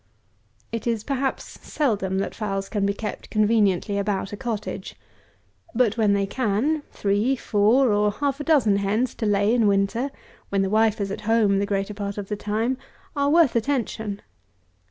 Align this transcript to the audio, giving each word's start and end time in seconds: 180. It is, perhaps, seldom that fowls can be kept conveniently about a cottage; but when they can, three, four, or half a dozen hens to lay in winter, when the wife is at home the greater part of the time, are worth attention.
180. 0.71 0.77
It 0.89 0.93
is, 0.95 1.03
perhaps, 1.03 1.59
seldom 1.61 2.17
that 2.17 2.33
fowls 2.33 2.69
can 2.69 2.87
be 2.87 2.93
kept 2.95 3.29
conveniently 3.29 3.99
about 3.99 4.33
a 4.33 4.35
cottage; 4.35 4.95
but 5.75 5.95
when 5.95 6.13
they 6.13 6.25
can, 6.25 6.81
three, 6.91 7.35
four, 7.35 7.93
or 7.93 8.09
half 8.11 8.39
a 8.39 8.43
dozen 8.43 8.77
hens 8.77 9.13
to 9.13 9.27
lay 9.27 9.53
in 9.53 9.67
winter, 9.67 10.09
when 10.49 10.63
the 10.63 10.71
wife 10.71 10.99
is 10.99 11.11
at 11.11 11.21
home 11.29 11.59
the 11.59 11.67
greater 11.67 11.93
part 11.93 12.17
of 12.17 12.29
the 12.29 12.35
time, 12.35 12.79
are 13.15 13.29
worth 13.29 13.55
attention. 13.55 14.23